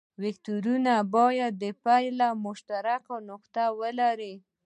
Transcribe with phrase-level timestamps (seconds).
[0.23, 4.35] وکتورونه باید د پیل مشترکه نقطه ولري.